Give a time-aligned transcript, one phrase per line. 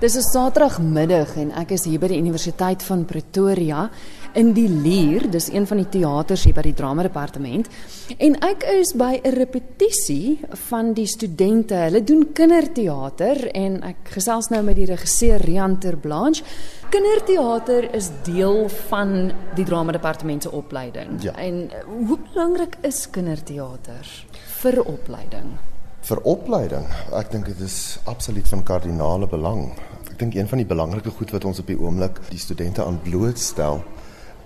[0.00, 3.90] Dis 'n Saterdagmiddag en ek is hier by die Universiteit van Pretoria
[4.32, 5.26] in die Lier.
[5.28, 7.68] Dis een van die teaters hier by die drama departement.
[8.16, 10.40] En ek is by 'n repetisie
[10.70, 11.74] van die studente.
[11.74, 16.44] Hulle doen kinderteater en ek gesels nou met die regisseur Rian Terblanche.
[16.88, 21.22] Kinderteater is deel van die drama departement se opleiding.
[21.22, 21.32] Ja.
[21.36, 21.70] En
[22.06, 24.24] hoe belangrik is kinderteater
[24.62, 25.69] vir opleiding?
[26.08, 26.86] Vir opleiding.
[27.16, 29.70] Ek dink dit is absoluut van kardinale belang.
[30.10, 33.00] Ek dink een van die belangrike goed wat ons op die oomblik die studente aan
[33.04, 33.82] blootstel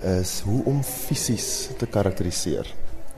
[0.04, 2.68] is hoe om fisies te karakteriseer.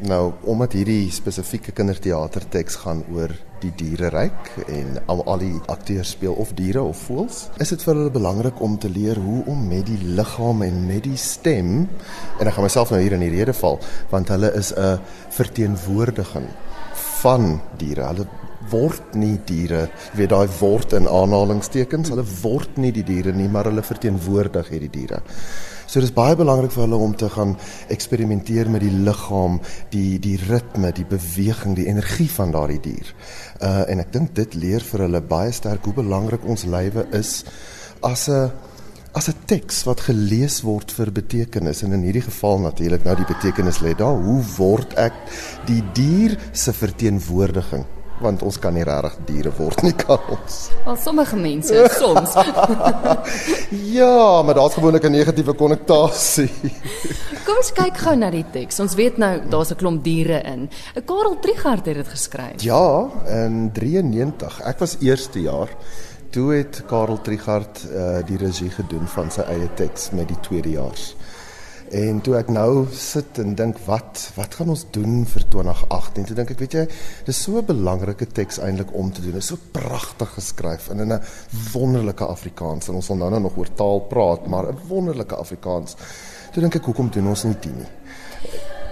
[0.06, 3.32] Nou, omdat hierdie spesifieke kinderteaterteks gaan oor
[3.62, 7.94] die diereryk en al, al die akteurs speel of diere of voëls, is dit vir
[7.94, 11.86] hulle belangrik om te leer hoe om met die liggaam en met die stem
[12.36, 13.80] en ek gaan myself nou hier in die rede val
[14.12, 15.00] want hulle is 'n
[15.38, 16.44] verteenwoordiging
[17.22, 18.10] van diere.
[18.10, 18.26] Hulle
[18.70, 23.48] word nie diere, jy weet daai word in aanhalingstekens, hulle word nie die diere nie,
[23.52, 25.22] maar hulle verteenwoordig hierdie diere.
[25.86, 27.52] So dis baie belangrik vir hulle om te gaan
[27.94, 29.60] eksperimenteer met die liggaam,
[29.92, 33.12] die die ritme, die beweging, die energie van daardie dier.
[33.62, 37.44] Uh en ek dink dit leer vir hulle baie sterk hoe belangrik ons lywe is
[38.02, 38.50] as 'n
[39.16, 43.32] as 'n teks wat gelees word vir betekenis en in hierdie geval natuurlik nou die
[43.32, 45.14] betekenis lê daar hoe word ek
[45.64, 47.86] die dier se verteenwoordiging
[48.20, 50.70] want ons kan nie regtig diere word nie kan ons.
[50.84, 52.36] Wel sommige mense soms.
[53.96, 56.50] Ja, maar daar's gewoonlik 'n negatiewe konnotasie.
[57.46, 58.80] Kom ons kyk gou na die teks.
[58.80, 60.68] Ons weet nou daar's 'n klomp diere in.
[61.04, 62.62] Karel Trigard het dit geskryf.
[62.62, 64.60] Ja, in 93.
[64.60, 65.68] Ek was eerste jaar
[66.36, 71.14] toe het Karel Trigard uh, die regie gedoen van sy eie teks met die tweedejaars.
[71.96, 76.26] En toe ek nou sit en dink wat wat gaan ons doen vir 2018?
[76.28, 76.84] Toe dink ek, weet jy,
[77.24, 79.38] dis so 'n belangrike teks eintlik om te doen.
[79.38, 81.22] Dit is so pragtig geskryf en in 'n
[81.72, 82.88] wonderlike Afrikaans.
[82.88, 85.96] En ons sal nou nou nog oor taal praat, maar 'n wonderlike Afrikaans.
[86.52, 87.88] Toe dink ek, hoekom doen ons nie dit nie?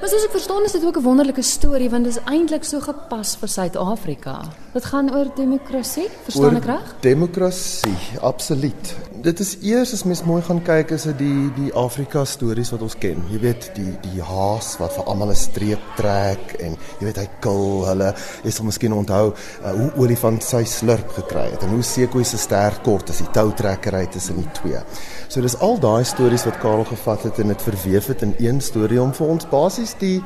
[0.05, 2.81] Maar soos ek verstaan is dit ook 'n wonderlike storie want dit is eintlik so
[2.81, 4.35] gepas vir Suid-Afrika.
[4.73, 6.95] Dit gaan oor demokrasie, verstaan ek reg?
[7.01, 8.95] Demokrasie, absoluut.
[9.25, 12.83] Dit is eers as mens mooi gaan kyk is dit die die Afrika stories wat
[12.85, 13.23] ons ken.
[13.33, 17.25] Jy weet die die haas wat vir almal 'n streep trek en jy weet hy
[17.47, 18.11] kil hulle.
[18.45, 22.37] Jy sal miskien onthou uh, hoe olifant sy slurp gekry het en hoe seekoei se
[22.37, 24.85] stert kort as die toutrekkery tussen die twee.
[25.29, 28.61] So dis al daai stories wat Karel gevat het en dit verweef het in een
[28.61, 30.21] storie om vir ons basies die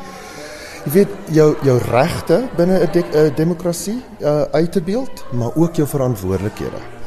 [0.86, 5.76] jy weet jou jou regte binne 'n de, demokrasie uh, uit te beeld, maar ook
[5.76, 6.97] jou verantwoordelikhede.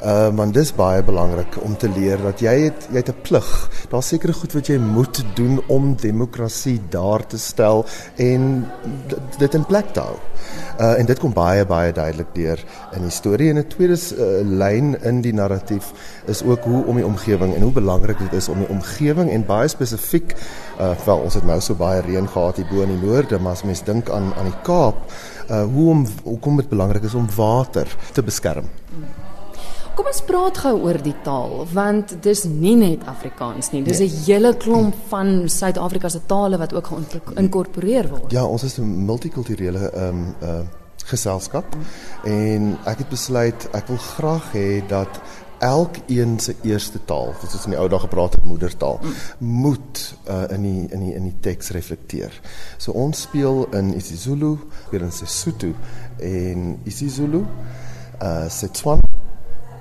[0.00, 3.48] Uh want dis baie belangrik om te leer dat jy het jy het 'n plig.
[3.90, 7.84] Daar's sekere goed wat jy moet doen om demokrasie daar te stel
[8.16, 8.66] en
[9.38, 10.16] dit in plek te hou.
[10.80, 12.64] Uh en dit kom baie baie duidelik deur
[12.96, 15.92] in die storie en 'n tweede uh, lyn in die narratief
[16.26, 19.46] is ook hoe om die omgewing en hoe belangrik dit is om die omgewing en
[19.46, 20.34] baie spesifiek
[20.80, 23.52] uh wel ons het nou so baie reën gehad hier bo in die noorde maar
[23.52, 24.96] as mens dink aan aan die Kaap
[25.50, 28.64] uh hoe om hoekom dit belangrik is om water te beskerm.
[29.94, 33.82] Kom ons praat gou oor die taal want dis nie net Afrikaans nie.
[33.82, 34.22] Dis 'n nee.
[34.26, 38.32] hele klomp van Suid-Afrika se tale wat ook geïnkorporeer word.
[38.32, 40.60] Ja, ons is 'n multikulturele ehm um, uh
[41.10, 41.82] geselskap mm.
[42.30, 45.20] en ek het besluit ek wil graag hê dat
[45.60, 49.12] elkeen se eerste taal, wat ons in die ou dae gepraat het moedertaal, mm.
[49.38, 52.40] moet uh, in die in die in die teks reflekteer.
[52.78, 55.74] So ons speel in isiZulu, speel in Sesotho
[56.16, 57.44] en isiZulu,
[58.22, 59.09] uh Setswana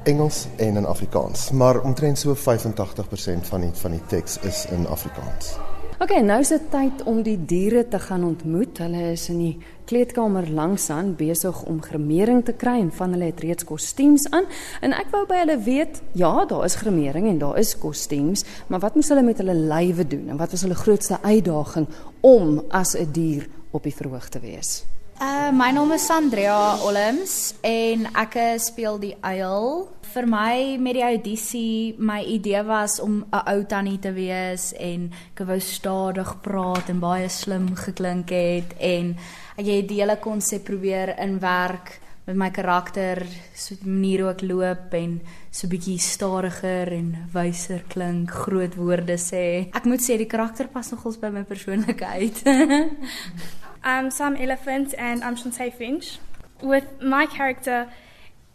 [0.09, 4.87] Engels en in Afrikaans, maar omtrent so 85% van die van die teks is in
[4.87, 5.57] Afrikaans.
[5.99, 8.79] OK, nou is dit tyd om die diere te gaan ontmoet.
[8.81, 9.55] Hulle is in die
[9.89, 14.47] kleedkamer langs aan besig om gremering te kry en van hulle het reeds kostuums aan.
[14.81, 18.81] En ek wou by hulle weet, ja, daar is gremering en daar is kostuums, maar
[18.81, 21.89] wat moes hulle met hulle lywe doen en wat was hulle grootste uitdaging
[22.25, 24.79] om as 'n dier op die verhoog te wees?
[25.19, 27.33] Uh my naam is Andrea Olms
[27.67, 29.65] en ek speel die uil.
[30.13, 35.11] Vir my met die audisie, my idee was om 'n ou tannie te wees en
[35.35, 39.17] ek wou stadig praat en baie slim geklink het en
[39.57, 44.41] ek het die hele konsep probeer inwerk met my karakter, so 'n manier hoe ek
[44.41, 45.21] loop en
[45.51, 49.67] so bietjie stadiger en wyser klink, groot woorde sê.
[49.73, 52.41] Ek moet sê die karakter pas nogals by my persoonlikheid.
[53.83, 56.19] I'm Sam Elephant and I'm Shantae Finch.
[56.61, 57.89] With my character,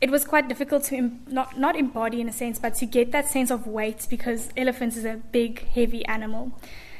[0.01, 3.11] it was quite difficult to Im- not, not embody in a sense, but to get
[3.13, 6.53] that sense of weight because elephants is a big, heavy animal.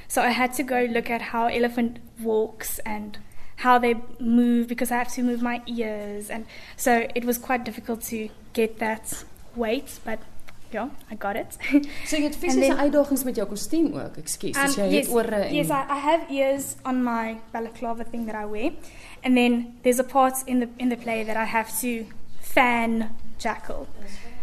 [0.09, 3.19] So I had to go look at how elephant walks and
[3.57, 6.31] how they move because I have to move my ears.
[6.31, 6.47] And
[6.79, 9.25] so it was quite difficult to get that
[9.55, 10.19] weight, but
[10.73, 11.57] yeah, I got it.
[12.09, 14.17] So jy het fisiese uitdagings met jou kostuum ook.
[14.23, 18.05] Ekskuus, um, jy yes, het ore en yes, I, I have ears on my balaclava
[18.05, 18.73] thing that I wear,
[19.23, 22.07] and then there's a part in the in the play that I have to
[22.41, 23.87] fan Jackal.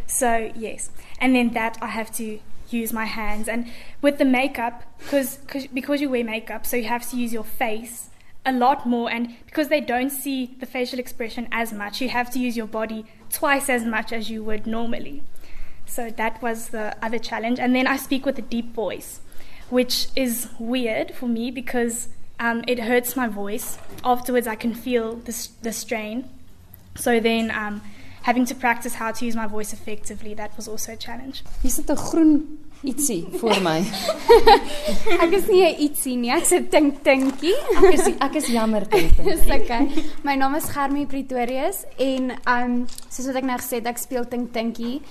[0.07, 0.89] So yes,
[1.19, 2.39] and then that I have to
[2.69, 3.67] use my hands, and
[4.01, 5.37] with the makeup, because
[5.73, 8.09] because you wear makeup, so you have to use your face
[8.45, 12.29] a lot more, and because they don't see the facial expression as much, you have
[12.31, 15.23] to use your body twice as much as you would normally.
[15.91, 17.59] So that was the other challenge.
[17.59, 19.19] And then I speak with a deep voice,
[19.69, 22.07] which is weird for me because
[22.39, 23.77] um, it hurts my voice.
[24.05, 26.29] Afterwards, I can feel the, the strain.
[26.95, 27.81] So then, um,
[28.21, 31.43] having to practice how to use my voice effectively, that was also a challenge.
[31.61, 33.79] Hier sit 'n groen ietsie voor my.
[35.25, 37.57] ek is nie 'n ietsie nie, ek's 'n tink tinkie.
[37.83, 39.11] ek is ek is jammer tink.
[39.27, 39.89] Dis okay.
[40.23, 44.25] My naam is Germie Pretorius en um soos wat ek nou gesê het, ek speel
[44.25, 45.01] tink tinkie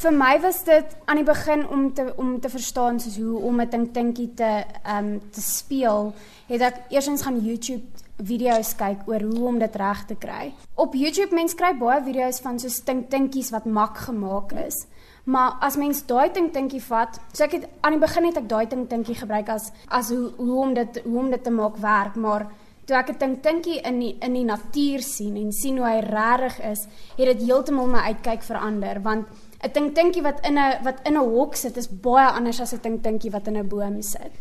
[0.00, 3.60] vir my was dit aan die begin om te om te verstaan soos hoe om
[3.60, 6.14] 'n ding dinkie te ehm um, te speel,
[6.48, 7.84] het ek eersins gaan YouTube
[8.16, 10.52] video's kyk oor hoe om dit reg te kry.
[10.74, 14.86] Op YouTube mens kry baie video's van so stink dinkies wat mak gemaak is.
[15.24, 18.48] Maar as mens daai ding dinkie vat, so ek het aan die begin het ek
[18.48, 21.76] daai ding dinkie gebruik as as hoe hoe om dit hoe om dit te maak
[21.76, 22.46] werk, maar
[22.86, 26.00] toe ek 'n ding dinkie in die, in die natuur sien en sien hoe hy
[26.00, 26.86] regtig is,
[27.16, 29.26] het dit heeltemal my uitkyk verander want
[29.62, 32.72] 'n ding dinkie wat in 'n wat in 'n hok sit is baie anders as
[32.72, 34.32] 'n ding dinkie wat in 'n boom sit.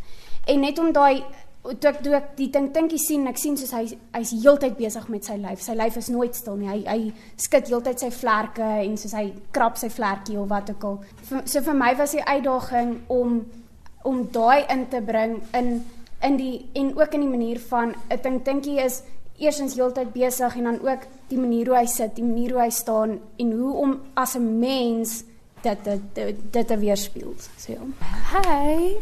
[0.47, 1.23] En net om daai
[1.61, 3.83] toe ek toe ek die ding dinkie sien, ek sien soos hy
[4.15, 5.61] hy's heeltyd besig met sy lyf.
[5.61, 6.67] Sy lyf is nooit stil nie.
[6.67, 10.83] Hy hy skud heeltyd sy vlerke en soos hy krap sy vlerkie of wat ook
[10.83, 10.99] al.
[11.45, 13.45] So vir my was die uitdaging om
[14.03, 15.83] om daai in te bring in
[16.21, 19.03] in die en ook in die manier van 'n ding dinkie is
[19.41, 22.69] eersins heeltyd besig en dan ook die manier hoe hy sit, die manier hoe hy
[22.69, 25.23] staan en hoe om as 'n mens
[25.61, 27.35] dat dit dit te weerspieël.
[27.57, 27.73] So.
[28.31, 28.97] Hi.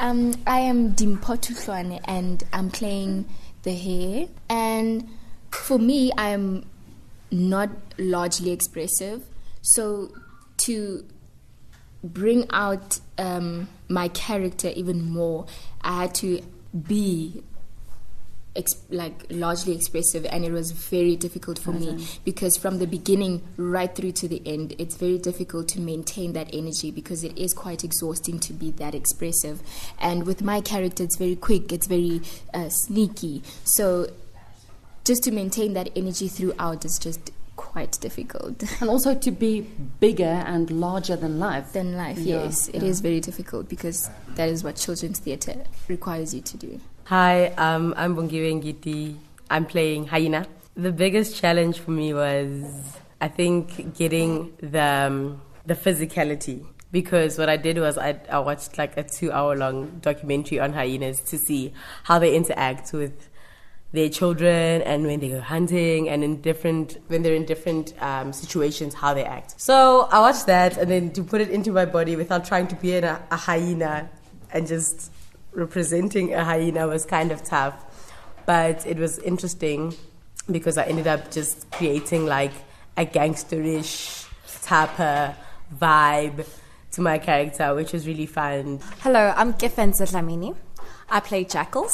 [0.00, 3.26] Um I am Hlwane and I'm playing
[3.62, 5.08] the hair and
[5.50, 6.64] for me I'm
[7.30, 7.68] not
[7.98, 9.20] largely expressive.
[9.62, 10.10] So
[10.58, 11.04] to
[12.02, 15.46] bring out um my character even more,
[15.82, 16.40] I had to
[16.72, 17.42] be
[18.58, 22.06] ex- like largely expressive and it was very difficult for me.
[22.24, 26.50] Because from the beginning right through to the end it's very difficult to maintain that
[26.52, 29.62] energy because it is quite exhausting to be that expressive.
[29.98, 32.20] And with my character it's very quick it's very
[32.52, 33.42] uh, sneaky.
[33.64, 34.08] So
[35.04, 38.62] just to maintain that energy throughout is just quite difficult.
[38.80, 39.62] And also to be
[40.00, 41.72] bigger and larger than life.
[41.72, 42.68] Than life Yeah, yes.
[42.68, 42.88] It yeah.
[42.88, 47.94] is very difficult because that is what children's theatre requires you to do Hi, um,
[47.96, 49.16] I'm Bongiwe Ngiti.
[49.48, 50.46] I'm playing Hyena.
[50.74, 52.66] The biggest challenge for me was,
[53.18, 56.66] I think, getting the um, the physicality.
[56.92, 60.74] Because what I did was I, I watched like a two hour long documentary on
[60.74, 61.72] hyenas to see
[62.02, 63.30] how they interact with
[63.92, 68.34] their children and when they go hunting and in different when they're in different um,
[68.34, 69.58] situations how they act.
[69.58, 72.76] So I watched that and then to put it into my body without trying to
[72.76, 74.10] be a, a hyena
[74.52, 75.10] and just
[75.58, 77.74] representing a hyena was kind of tough,
[78.46, 79.94] but it was interesting
[80.50, 82.52] because I ended up just creating like
[82.96, 84.26] a gangsterish
[84.62, 85.36] type of
[85.78, 86.46] vibe
[86.92, 88.80] to my character, which was really fun.
[89.00, 90.54] Hello, I'm Giffen Zitlamini.
[91.10, 91.92] I play Jackals.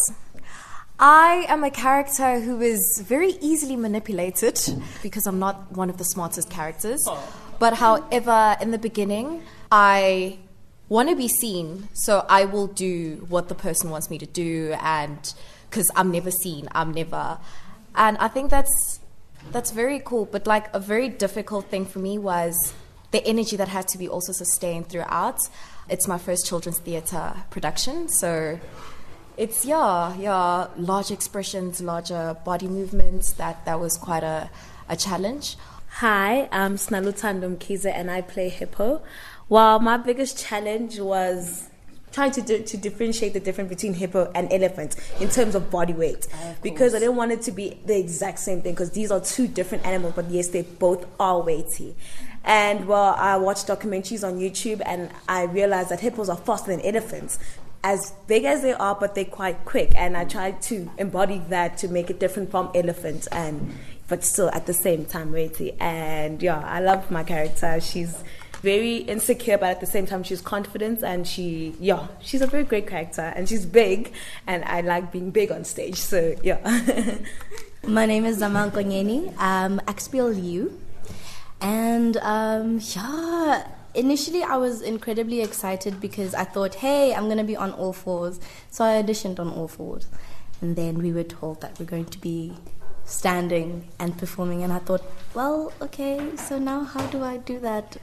[0.99, 4.61] I am a character who is very easily manipulated
[5.03, 7.09] because I'm not one of the smartest characters.
[7.59, 9.43] But however, in the beginning,
[9.73, 10.39] I
[10.95, 14.77] want to be seen, so I will do what the person wants me to do,
[14.81, 15.35] and
[15.69, 17.39] because I'm never seen, I'm never,
[17.97, 19.01] and I think that's
[19.51, 20.25] that's very cool.
[20.25, 22.55] But like a very difficult thing for me was
[23.11, 25.41] the energy that had to be also sustained throughout.
[25.91, 28.61] It's my first children's theatre production, so
[29.37, 33.33] it's yeah, yeah, large expressions, larger body movements.
[33.33, 34.49] That that was quite a
[34.89, 35.57] a challenge.
[35.99, 39.03] Hi, I'm Snalutando Mkize and I play Hippo.
[39.49, 41.69] Well, my biggest challenge was
[42.15, 45.93] trying to do, to differentiate the difference between hippo and elephant in terms of body
[45.93, 46.27] weight.
[46.63, 49.49] Because I didn't want it to be the exact same thing because these are two
[49.49, 51.95] different animals but yes they both are weighty.
[52.45, 56.81] And well I watched documentaries on YouTube and I realized that hippos are faster than
[56.83, 57.39] elephants
[57.83, 59.93] as big as they are but they're quite quick.
[59.97, 64.51] And I tried to embody that to make it different from elephants and but still
[64.51, 65.73] at the same time weighty.
[65.81, 67.81] And yeah I love my character.
[67.81, 68.23] She's
[68.65, 72.65] very insecure, but at the same time she's confident and she, yeah, she's a very
[72.65, 74.13] great character and she's big,
[74.47, 75.97] and I like being big on stage.
[75.97, 76.59] So yeah.
[77.87, 79.35] My name is Zaman Konyeni.
[79.37, 79.79] I'm
[80.13, 80.81] Liu.
[81.61, 87.45] And um, yeah, initially I was incredibly excited because I thought, hey, I'm going to
[87.45, 88.41] be on all fours.
[88.71, 90.09] So I auditioned on all fours.
[90.63, 92.55] And then we were told that we're going to be
[93.05, 94.63] standing and performing.
[94.63, 95.03] And I thought,
[95.35, 97.99] well, okay, so now how do I do that?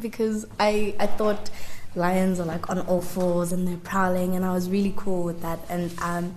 [0.00, 1.50] Because I, I thought
[1.94, 5.42] lions are like on all fours and they're prowling, and I was really cool with
[5.42, 5.58] that.
[5.68, 6.34] And um,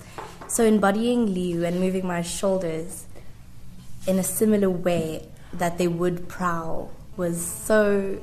[0.48, 3.06] so embodying Liu and moving my shoulders
[4.08, 8.22] in a similar way that they would prowl was so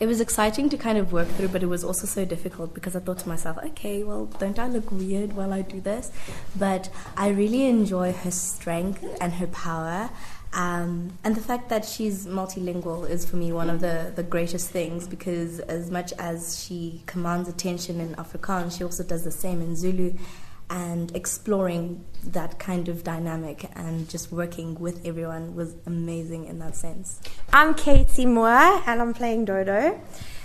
[0.00, 2.96] it was exciting to kind of work through, but it was also so difficult because
[2.96, 6.10] I thought to myself, okay, well, don't I look weird while I do this?
[6.56, 10.10] But I really enjoy her strength and her power.
[10.54, 14.70] Um, and the fact that she's multilingual is for me one of the, the greatest
[14.70, 19.60] things because as much as she commands attention in Afrikaans, she also does the same
[19.60, 20.14] in Zulu
[20.70, 26.76] and exploring that kind of dynamic and just working with everyone was amazing in that
[26.76, 27.20] sense.
[27.52, 28.48] I'm Katie Moore
[28.86, 30.00] and I'm playing Dodo.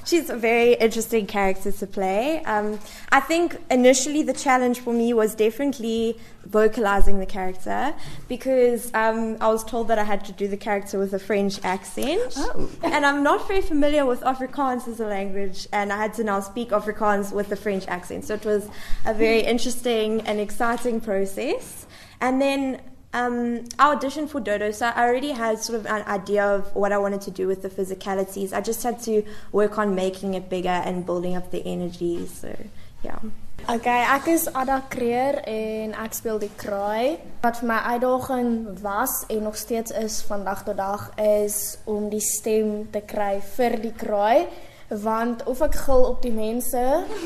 [0.09, 2.43] She's a very interesting character to play.
[2.45, 2.79] Um,
[3.11, 7.93] I think initially the challenge for me was definitely vocalizing the character
[8.27, 11.63] because um, I was told that I had to do the character with a French
[11.63, 12.33] accent.
[12.37, 12.71] Oh.
[12.81, 16.39] And I'm not very familiar with Afrikaans as a language, and I had to now
[16.39, 18.25] speak Afrikaans with a French accent.
[18.25, 18.67] So it was
[19.05, 21.85] a very interesting and exciting process.
[22.19, 22.81] And then
[23.13, 26.91] um, I auditioned for Dodo, so I already had sort of an idea of what
[26.91, 28.53] I wanted to do with the physicalities.
[28.53, 32.27] I just had to work on making it bigger and building up the energy.
[32.27, 32.55] So,
[33.03, 33.19] yeah.
[33.67, 37.19] Okay, ek is Ada Creer en ek speel die kraai.
[37.43, 42.07] Wat vir my uitdaging was en nog steeds is van dag tot dag is om
[42.09, 44.47] die stem te kry vir die kraai
[44.89, 46.81] want of ek gil op die mense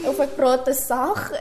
[0.09, 1.31] of ek praat te sag.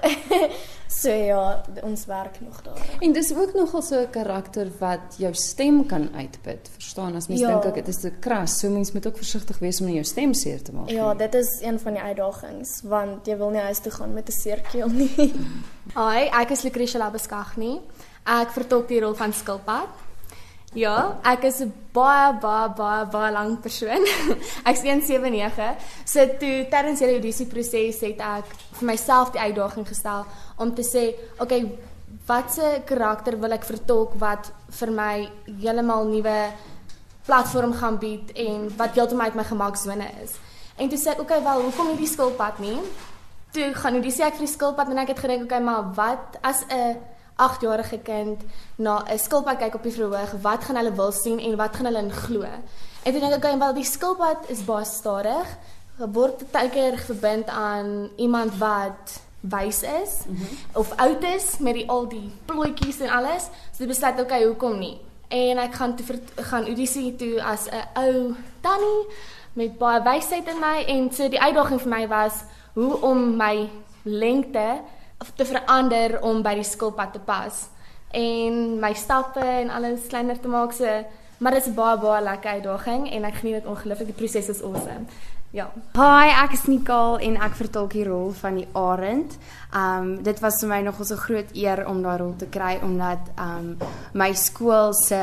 [1.01, 2.81] so ja, ons werk nog daar.
[3.01, 6.69] En dis ook nogal so 'n karakter wat jou stem kan uitput.
[6.73, 7.49] Verstaan as mens Ja.
[7.51, 10.05] dink ek dit is te kras, so mens moet ook versigtig wees om nie jou
[10.05, 10.95] stem seer te maak nie.
[10.95, 14.29] Ja, dit is een van die uitdagings want jy wil nie huis toe gaan met
[14.29, 15.15] 'n seer keel nie.
[15.95, 17.81] Hi, ek is Lucretia Labeskagni.
[18.25, 19.89] Ek vertolk die rol van skilpad.
[20.73, 24.07] Ja, ek is 'n baie baie baie baie lang persoon.
[24.69, 25.77] Ek's 179.
[26.05, 28.47] So toe tydens hierdie audisie proses het ek
[28.79, 30.25] vir myself die uitdaging gestel
[30.57, 31.69] om te sê, okay,
[32.27, 35.29] watse karakter wil ek vertolk wat vir my
[35.61, 36.39] heeltemal nuwe
[37.27, 40.39] platform gaan bied en wat heeltemal uit my gemaksone is.
[40.81, 42.81] En toe sê ek, okay, wel, hoekom nie die skilpad nie?
[43.53, 46.41] Toe gaan die sê ek vir die skilpad en ek het gedink, okay, maar wat
[46.41, 46.97] as 'n
[47.49, 48.41] 8-jarige kind
[48.77, 51.87] na 'n skilpad kyk op die verhoog, wat gaan hulle wil sien en wat gaan
[51.87, 52.43] hulle in glo?
[53.03, 55.49] En toe dink ek, okay, wel die skilpad is baie stadig,
[55.99, 60.57] word baie keer verbind aan iemand wat wys is mm -hmm.
[60.73, 63.49] of oud is met die al die plooitjies en alles.
[63.73, 65.01] So ek besluit okay, hoekom nie?
[65.29, 69.07] En ek gaan toe gaan audisie toe as 'n ou tannie
[69.53, 72.45] met baie wysheid in my en so die uitdaging vir my was
[72.75, 73.69] hoe om my
[74.03, 74.81] lengte
[75.37, 77.69] te verander om by die skilpad te pas
[78.13, 81.05] en my stappe en alles kleiner te maak so
[81.43, 84.63] maar dit is baie baie lekker uitdaging en ek geniet dit ongelooflik die proses is
[84.63, 85.09] awesome.
[85.53, 85.67] Ja.
[85.99, 89.35] Hi, ek is Nicole en ek vertolk die rol van die arend.
[89.77, 93.35] Um dit was vir my nogal so groot eer om daai rol te kry omdat
[93.37, 93.75] um
[94.17, 95.21] my skool se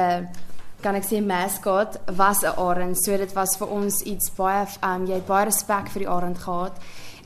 [0.83, 2.97] kan ek sê mascot was 'n arend.
[2.99, 6.37] So dit was vir ons iets baie um jy het baie respek vir die arend
[6.37, 6.77] gehad.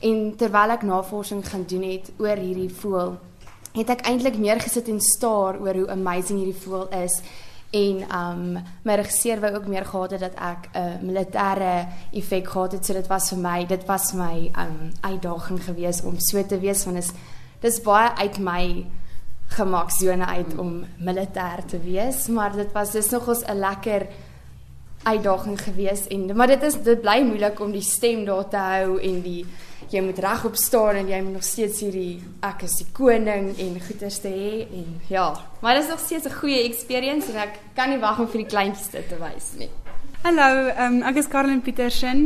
[0.04, 3.16] En terwyl ek navorsing gaan doen het oor hierdie voël,
[3.74, 7.20] het ek eintlik meer gesit en staar oor hoe amazing hierdie voël is.
[7.74, 8.42] En um
[8.86, 12.86] my regisseur wou ook meer gehad het dat ek 'n uh, militêre effek gehad het
[12.86, 16.84] so dit was vir my dit was my um uitdaging geweest om so te wees
[16.84, 17.10] want is
[17.60, 18.86] dis baie uit my
[19.48, 24.06] gemaksone uit om militêr te wees maar dit was dis nogals 'n lekker
[25.02, 29.00] uitdaging geweest en maar dit is dit bly moeilik om die stem daar te hou
[29.00, 29.44] en die
[29.90, 33.80] jy moet regop staan en jy moet nog steeds hierdie ek is die koning en
[33.86, 37.58] goeters te hê en ja maar dit is nog steeds 'n goeie experience en ek
[37.74, 39.70] kan nie wag om vir die kleintjies dit te wys nie
[40.24, 42.20] Hallo, um, ek is Karlin Petersen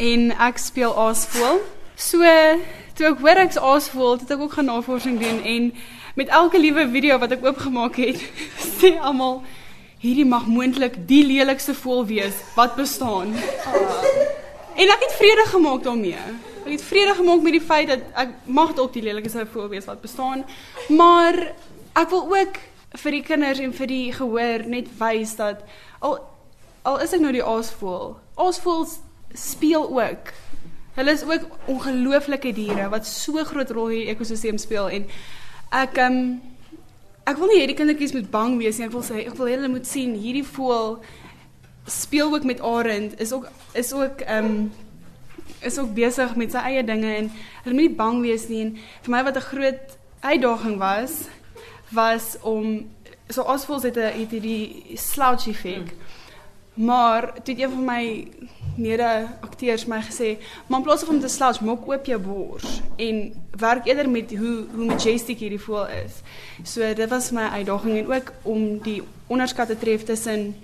[0.00, 1.58] en ek speel Aasvoël.
[2.00, 2.24] So
[2.96, 5.66] toe ek hoor ek's Aasvoël, het ek ook gaan navorsing doen en
[6.16, 8.22] met elke liewe video wat ek oopgemaak het,
[8.80, 9.42] sê almal
[10.00, 13.36] hierdie mag moontlik die lelikste voël wees wat bestaan.
[14.72, 16.24] En ek het vrede gemaak daarmee.
[16.62, 19.88] Ek het vrede gemaak met die feit dat ek mag dalk die lelikste voël wees
[19.90, 20.44] wat bestaan,
[20.88, 21.34] maar
[21.98, 22.60] ek wil ook
[23.02, 25.64] vir die kinders en vir die gehoor net wys dat
[26.00, 26.20] al
[26.82, 28.16] al is ek nou die aasvoël.
[28.42, 28.96] Aasvoëls
[29.38, 30.32] speel ook.
[30.96, 35.06] Hulle is ook ongelooflike diere wat so groot rol in die ekosisteem speel en
[35.72, 36.18] ek um,
[37.26, 38.88] ek wil nie hê die kindertjies moet bang wees nie.
[38.90, 40.98] Ek wil sê ek wil hulle moet sien hierdie voël
[41.90, 44.72] speel ook met Arend is ook is ook ehm um,
[45.62, 47.30] is ook besig met sy eie dinge en
[47.62, 51.28] hulle moet nie bang wees nie en vir my wat 'n groot uitdaging was
[51.92, 52.90] was om
[53.28, 55.88] so Oswald het 'n het hierdie slouch effek.
[55.88, 56.00] Hmm.
[56.74, 58.28] Maar toe een van my
[58.76, 62.80] mede akteurs my gesê, "Maar in plaas van om te slouch, maak oop jou bors
[62.96, 66.12] en werk eerder met hoe hoe majestic hierdie voel is."
[66.62, 70.56] So dit was my uitdaging en ook om die onderskat te tref tussen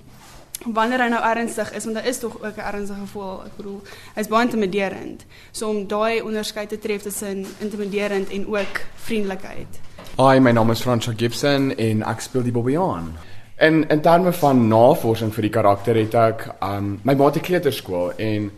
[0.64, 3.80] wanneer hy nou ernstig is want daar is tog ook 'n ernstige gevoel ek bedoel
[4.14, 5.24] hy's baie intimiderend.
[5.50, 9.80] So om daai onderskeid te tref tussen intimiderend en ook vriendelikheid.
[10.16, 13.18] Hi my naam is Fransha Gibson en ek speel die Bobbejaan
[13.58, 18.50] en in terme van navorsing vir die karakter het ek um, my maat kleuterskool en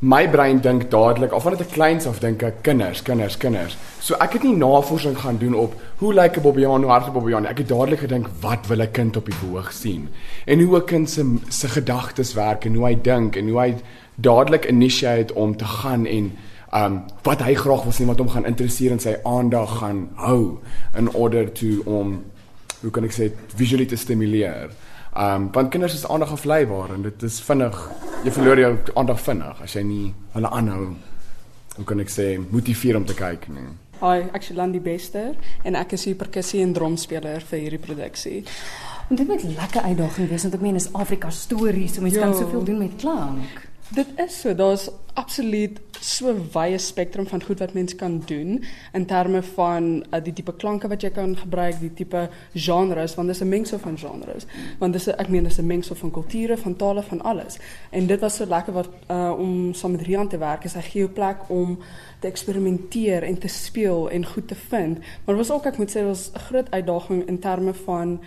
[0.00, 3.74] my brein dink dadelik of wanneer ek kleins af dink ek kinders, kinders, kinders.
[3.98, 7.12] So ek het nie navorsing gaan doen op hoe lyk 'n Bobbejaan, hoe hard 'n
[7.12, 7.46] Bobbejaan.
[7.46, 10.08] Ek het dadelik gedink wat wil 'n kind op die verhoog sien
[10.46, 13.74] en hoe 'n kind se se gedagtes werk en hoe hy dink en hoe hy
[14.14, 16.32] dadelik initiate om te gaan en
[16.74, 20.58] um wat hy graag wil sien wat hom gaan interesseer en sy aandag gaan hou
[20.96, 22.24] in order to om
[22.82, 24.70] hoe kan ek sê visually te stimuleer.
[25.18, 27.78] Um want kinders is aandag afleibaar en dit is vinnig
[28.22, 30.84] jy verloor jou aandag vinnig as jy nie hulle aanhou
[31.76, 33.66] hoe kan ek sê motiveer om te kyk nie.
[33.98, 35.34] Hi, ek is Landy Bester
[35.66, 38.44] en ek is 'n perkussie en drumspeler vir hierdie produksie.
[39.10, 42.34] En dit moet lekker uitdaging wees want ek meen is Afrika stories, so mense kan
[42.34, 43.67] soveel doen met klank.
[43.88, 49.06] Dit is so, daar's absoluut so wye spektrum van goed wat mens kan doen in
[49.06, 53.40] terme van uh, die tipe klanke wat jy kan gebruik, die tipe genres, want dis
[53.40, 54.46] 'n mengsel van genres.
[54.78, 57.58] Want dis ek meen dis 'n mengsel van kulture, van tale, van alles.
[57.90, 60.82] En dit was so lekker wat uh, om saam met Rian te werk, is hy
[60.82, 61.78] gee jou plek om
[62.20, 64.98] te eksperimenteer en te speel en goed te vind.
[65.24, 68.20] Maar was ook ek moet sê was 'n groot uitdaging in terme van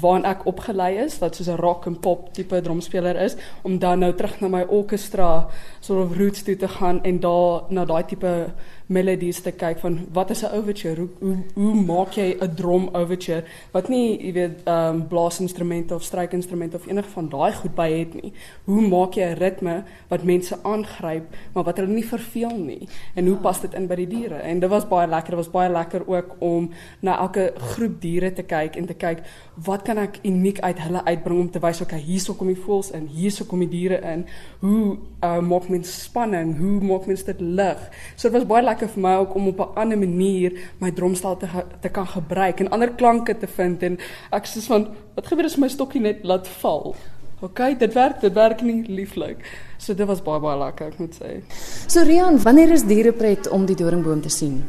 [0.00, 3.98] waarin ek opgelei is wat soos 'n rock en pop tipe drumspeler is om dan
[3.98, 5.48] nou terug na my orkestra
[5.80, 8.52] sort of roots toe te gaan en daar na daai tipe
[8.86, 11.00] melodies te kyk van wat is 'n overture?
[11.00, 13.44] Hoe, hoe hoe maak jy 'n drum overture?
[13.72, 17.90] Wat nie jy weet ehm um, blaasinstrumente of strykinstrumente of enige van daai goed by
[17.90, 18.32] het nie.
[18.64, 22.88] Hoe maak jy 'n ritme wat mense aangryp maar wat hulle nie verveel nie?
[23.14, 24.34] En hoe pas dit in by die diere?
[24.34, 25.30] En dit was baie lekker.
[25.30, 29.22] Dit was baie lekker ook om na elke groep diere te kyk en te kyk
[29.54, 32.92] wat kan ek uniek uit hulle uitbring om te wys okay hierso kom die voëls
[32.98, 34.24] in hierso kom die diere in
[34.64, 37.82] hoe uh, maak mens spanning hoe maak mens dit lig
[38.14, 41.36] so dit was baie lekker vir my ook om op 'n ander manier my drumstel
[41.36, 41.48] te
[41.80, 43.98] te kan gebruik en ander klanke te vind en
[44.32, 46.96] ek sê van wat gebeur as my stokkie net laat val
[47.40, 49.42] OK, dit werk, dit werk nie lieflik.
[49.76, 51.32] So dit was baie baie lekker, ek moet sê.
[51.84, 54.62] So Rian, wanneer is dierepret om die doringboom te sien?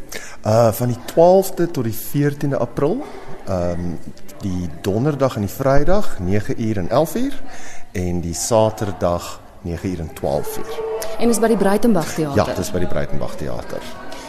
[0.44, 3.00] Uh van die 12de tot die 14de April.
[3.48, 7.42] Ehm um, die donderdag en die vrydag 9uur en 11uur
[7.92, 10.80] en die saterdag 9uur en 12uur.
[11.20, 12.36] En is by die Breitenberg teater.
[12.36, 13.82] Ja, dis by die Breitenberg teater.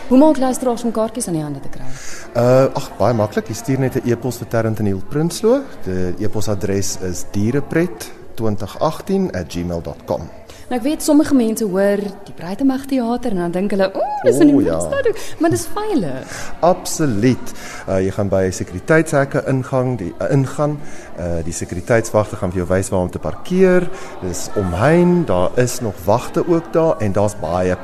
[0.08, 1.84] Hoe maak luisteraars om kaartjies aan die hande te kry?
[2.32, 5.62] Uh ag baie maklik, jy stuur net 'n e-pos vir Terrent en Neil Prinsloo.
[5.84, 10.22] Die e-posadres is dierepret2018@gmail.com.
[10.68, 14.36] Nou ek weet sommige mense hoor die Breitenberg teater en dan dink hulle, "O, dis
[14.38, 14.80] in die ja.
[14.80, 15.08] stad."
[15.40, 16.52] Maar dis veilig.
[16.60, 17.52] Absoluut.
[17.88, 20.78] Uh jy gaan by sekuriteitshekke ingang, die uh, ingaan.
[21.18, 23.88] Uh die sekuriteitswagte gaan vir jou wys waar om te parkeer.
[24.20, 27.76] Dis omheen, daar is nog wagte ook daar en daar's baie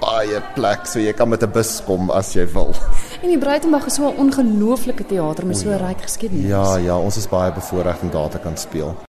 [0.00, 2.74] baie plek so jy kan met 'n bus kom as jy wil.
[3.22, 6.48] En die Breitenberg is so 'n ongelooflike teater met so 'n ryk geskiedenis.
[6.48, 8.96] Ja, ja, ons is baie bevoorreg om daar te kan speel.